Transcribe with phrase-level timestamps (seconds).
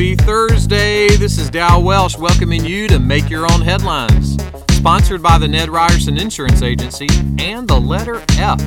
[0.00, 1.08] Happy Thursday.
[1.08, 4.38] This is Dow Welsh welcoming you to Make Your Own Headlines.
[4.70, 7.06] Sponsored by the Ned Ryerson Insurance Agency
[7.38, 8.58] and the letter F.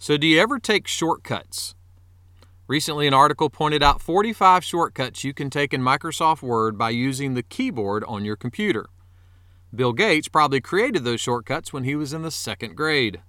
[0.00, 1.76] So, do you ever take shortcuts?
[2.66, 7.34] Recently, an article pointed out 45 shortcuts you can take in Microsoft Word by using
[7.34, 8.86] the keyboard on your computer.
[9.72, 13.22] Bill Gates probably created those shortcuts when he was in the second grade.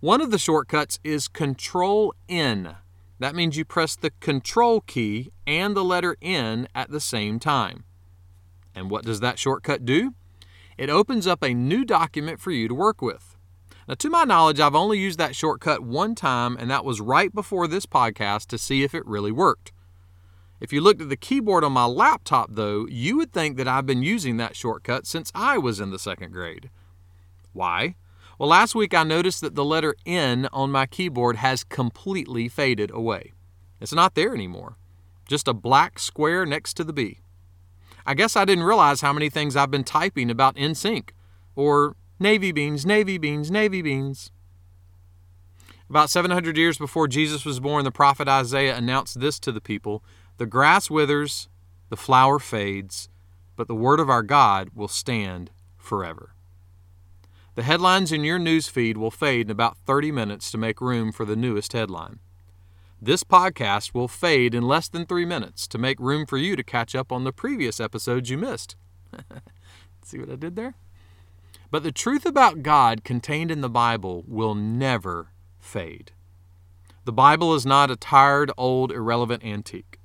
[0.00, 2.76] One of the shortcuts is Control N.
[3.20, 7.84] That means you press the Control key and the letter N at the same time.
[8.74, 10.14] And what does that shortcut do?
[10.78, 13.36] It opens up a new document for you to work with.
[13.86, 17.34] Now, to my knowledge, I've only used that shortcut one time, and that was right
[17.34, 19.72] before this podcast to see if it really worked.
[20.58, 23.86] If you looked at the keyboard on my laptop, though, you would think that I've
[23.86, 26.70] been using that shortcut since I was in the second grade.
[27.52, 27.96] Why?
[28.40, 32.90] Well, last week I noticed that the letter N on my keyboard has completely faded
[32.90, 33.34] away.
[33.82, 34.78] It's not there anymore,
[35.28, 37.18] just a black square next to the B.
[38.06, 41.10] I guess I didn't realize how many things I've been typing about NSYNC
[41.54, 44.32] or navy beans, navy beans, navy beans.
[45.90, 50.02] About 700 years before Jesus was born, the prophet Isaiah announced this to the people
[50.38, 51.50] The grass withers,
[51.90, 53.10] the flower fades,
[53.54, 56.32] but the word of our God will stand forever.
[57.56, 61.10] The headlines in your news feed will fade in about 30 minutes to make room
[61.10, 62.20] for the newest headline.
[63.02, 66.62] This podcast will fade in less than three minutes to make room for you to
[66.62, 68.76] catch up on the previous episodes you missed.
[70.04, 70.74] See what I did there?
[71.72, 76.12] But the truth about God contained in the Bible will never fade.
[77.04, 79.98] The Bible is not a tired, old, irrelevant antique.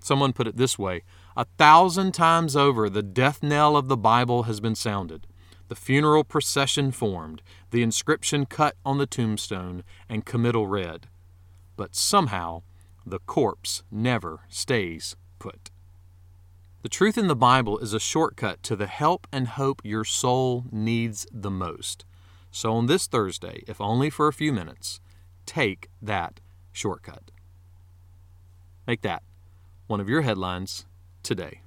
[0.00, 1.02] Someone put it this way
[1.34, 5.26] a thousand times over, the death knell of the Bible has been sounded
[5.68, 11.08] the funeral procession formed, the inscription cut on the tombstone, and committal read.
[11.76, 12.62] But somehow,
[13.06, 15.70] the corpse never stays put.
[16.82, 20.66] The truth in the Bible is a shortcut to the help and hope your soul
[20.70, 22.04] needs the most.
[22.50, 25.00] So on this Thursday, if only for a few minutes,
[25.46, 26.40] take that
[26.72, 27.30] shortcut.
[28.86, 29.22] Make that
[29.86, 30.86] one of your headlines
[31.22, 31.62] today.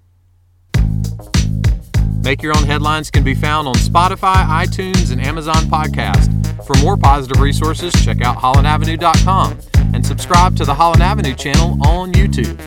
[2.27, 6.27] Make Your Own Headlines can be found on Spotify, iTunes, and Amazon Podcast.
[6.65, 9.57] For more positive resources, check out hollandavenue.com
[9.93, 12.59] and subscribe to the Holland Avenue channel on YouTube.